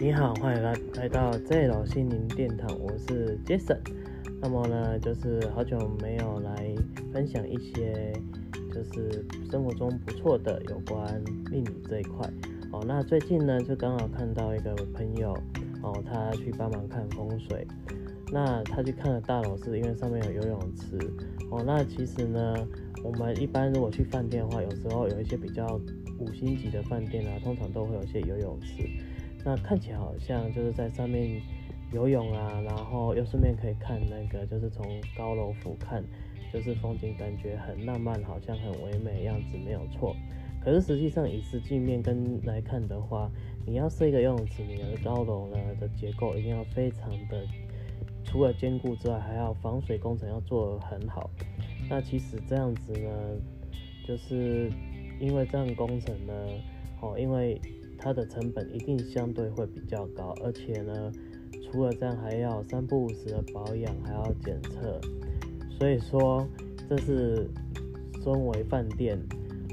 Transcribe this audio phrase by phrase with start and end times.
[0.00, 3.76] 你好，欢迎来来到 Z 老心灵殿堂，我是 Jason。
[4.40, 6.74] 那么呢，就是好久没有来
[7.12, 8.10] 分享一些
[8.72, 12.26] 就是生活中不错的有关命理这一块
[12.72, 12.82] 哦。
[12.88, 15.36] 那最近呢，就刚好看到一个朋友
[15.82, 17.66] 哦，他去帮忙看风水。
[18.32, 20.98] 那他去看了大楼，是因为上面有游泳池
[21.50, 21.62] 哦。
[21.62, 22.66] 那其实呢，
[23.04, 25.78] 我们一般如果去饭店的话，有时候有一些比较
[26.18, 28.88] 五星级的饭店啊，通常都会有一些游泳池。
[29.44, 31.40] 那看起来好像就是在上面
[31.92, 34.86] 游泳啊，然后又顺便可以看那个，就是从
[35.16, 36.02] 高楼俯瞰，
[36.52, 40.14] 就是风景感觉很浪漫，好像很唯美样子，没有错。
[40.62, 43.30] 可是实际上以实际面跟来看的话，
[43.66, 47.42] 你要设一个游泳池，你的高楼呢的结构一定要非常的，
[48.24, 51.30] 除了坚固之外，还要防水工程要做得很好。
[51.88, 53.10] 那其实这样子呢，
[54.06, 54.70] 就是
[55.18, 56.34] 因为这样工程呢，
[57.00, 57.58] 哦，因为。
[58.00, 61.12] 它的成本一定相对会比较高，而且呢，
[61.62, 64.98] 除了这样还要三不五时的保养，还要检测，
[65.78, 66.46] 所以说
[66.88, 67.46] 这是
[68.24, 69.18] 身为饭店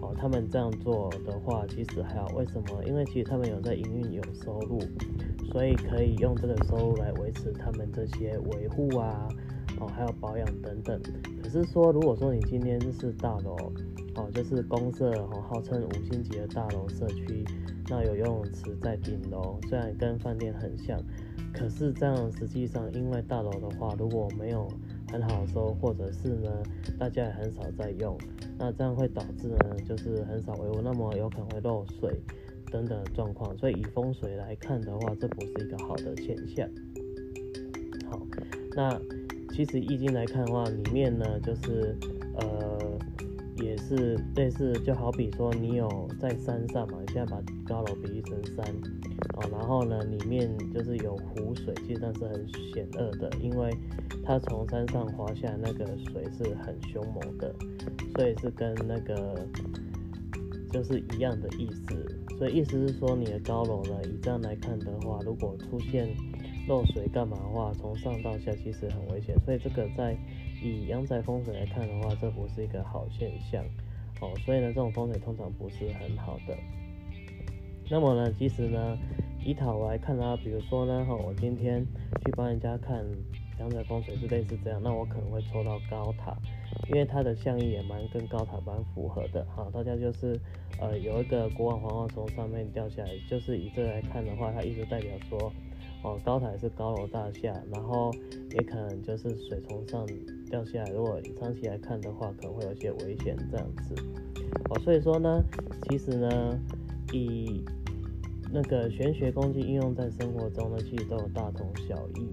[0.00, 2.28] 哦，他们这样做的话，其实还好。
[2.34, 2.82] 为什么？
[2.86, 4.78] 因为其实他们有在营运有收入，
[5.52, 9.28] 所以可以用这个收入来维持他们这些维护啊，
[9.78, 11.00] 哦，还有保养等等。
[11.42, 13.56] 可是说，如果说你今天是大楼，
[14.16, 17.44] 哦，就是公社哦，号称五星级的大楼社区。
[17.88, 20.98] 那有游泳池在顶楼，虽然跟饭店很像，
[21.52, 24.66] 可是这样实际上，因为大楼的话，如果没有
[25.12, 26.50] 很好收，或者是呢，
[26.98, 28.16] 大家也很少在用，
[28.58, 32.18] 那这样会导致呢，就是很少维护，那么有可能会漏水
[32.72, 33.54] 等等状况。
[33.58, 36.66] 所以以风水来看的话，这不是一个好的现象。
[38.10, 38.18] 好，
[38.74, 38.98] 那
[39.54, 41.96] 其实易经来看的话，里面呢，就是
[42.38, 42.98] 呃。
[43.62, 48.66] 也是类似，就好比说你有在山上嘛，你现在把高楼比喻成山，
[49.36, 53.70] 哦，然后呢，里面就是有湖水，其实上是很险恶的，因为
[54.24, 57.54] 它从山上滑下那个水是很凶猛的，
[58.16, 59.46] 所以是跟那个
[60.72, 61.94] 就是一样的意思。
[62.36, 66.08] 所以意思是说，你的高楼呢，以这样来看的话，如果出现
[66.66, 69.38] 漏水干嘛的话，从上到下其实很危险。
[69.40, 70.16] 所以这个在
[70.62, 73.62] 以阳宅风水来看的话，这不是一个好现象
[74.20, 74.32] 哦。
[74.44, 76.56] 所以呢，这种风水通常不是很好的。
[77.90, 78.98] 那么呢，其实呢，
[79.44, 81.84] 以塔来看啊，比如说呢，哈，我今天
[82.24, 83.04] 去帮人家看
[83.58, 86.34] 阳宅风水是类似这样，那我可能会抽到高塔，
[86.88, 89.68] 因为它的象意也蛮跟高塔蛮符合的哈。
[89.70, 90.40] 大家就是
[90.80, 95.52] 呃有一个国王皇后从上面掉下来，就是以这来看的话，它一直代表说。
[96.04, 98.12] 哦，高台是高楼大厦，然后
[98.52, 100.06] 也可能就是水从上
[100.50, 100.90] 掉下来。
[100.90, 103.94] 如果长期来看的话，可能会有些危险这样子。
[104.68, 105.42] 哦，所以说呢，
[105.88, 106.60] 其实呢，
[107.10, 107.64] 以
[108.52, 112.28] 那个玄学工具应用在生活中呢，其实都有大同小异。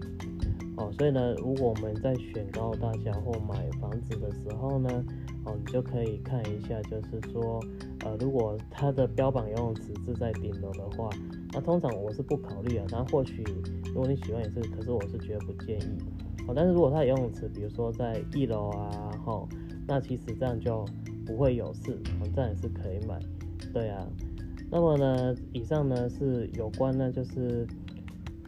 [0.75, 5.05] 哦，所以呢，如果我们在选高楼大厦或买房子的时候呢，
[5.45, 7.63] 哦，你就可以看一下，就是说，
[8.03, 11.09] 呃，如果它的标榜游泳池是在顶楼的话。
[11.53, 13.43] 那通常我是不考虑啊，那或许
[13.87, 15.97] 如果你喜欢也是，可是我是绝对不建议。
[16.47, 19.47] 哦，但是如果它游泳池，比如说在一楼啊，吼，
[19.87, 20.85] 那其实这样就
[21.25, 21.97] 不会有事，
[22.33, 23.19] 这样也是可以买。
[23.73, 24.07] 对啊，
[24.71, 27.67] 那么呢，以上呢是有关呢，就是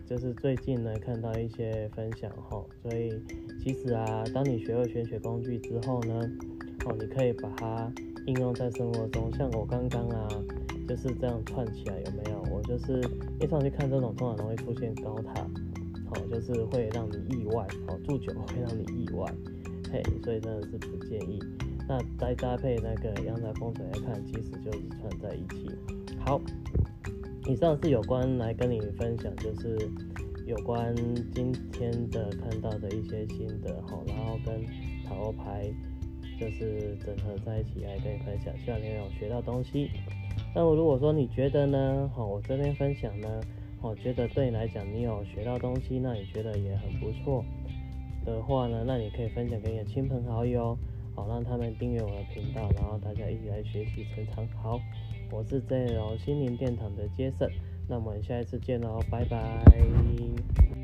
[0.08, 3.22] 就是最近呢看到一些分享哈，所以
[3.62, 6.20] 其实啊，当你学会玄学工具之后呢，
[6.86, 7.92] 哦，你可以把它
[8.26, 10.28] 应用在生活中，像我刚刚啊。
[10.88, 12.44] 就是这样串起来有没有？
[12.52, 13.02] 我就是
[13.40, 15.34] 一上去看这种，通常容易出现高塔，
[16.06, 19.34] 好，就是会让你意外，好，住久会让你意外，
[19.92, 21.40] 嘿，所以真的是不建议。
[21.88, 25.70] 那再搭配那个阳台风水来看，其实就是串在一起。
[26.20, 26.40] 好，
[27.48, 29.78] 以上是有关来跟你分享，就是
[30.46, 30.96] 有关
[31.34, 34.64] 今天的看到的一些心得，好，然后跟
[35.06, 35.70] 塔罗牌
[36.40, 39.90] 就是整合在一起来跟你分享，希望你有学到东西。
[40.56, 43.42] 那么如果说你觉得呢，好，我这边分享呢，
[43.82, 47.44] 我觉得对你来讲，你有学到东西，那你觉得也很不错
[48.26, 50.78] 的话呢，那你可以分享给你的亲朋好友，
[51.16, 54.48] 好，让他们订阅我的频道，然后大家一起来学习成长。
[54.62, 54.80] 好，
[55.32, 57.50] 我是 J 楼心灵殿堂的杰森，
[57.88, 60.83] 那我们下一次见喽，拜拜。